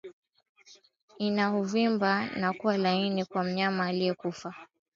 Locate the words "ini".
1.19-1.43